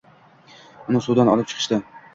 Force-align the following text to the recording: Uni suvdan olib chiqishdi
Uni 0.95 1.03
suvdan 1.09 1.33
olib 1.37 1.55
chiqishdi 1.55 1.85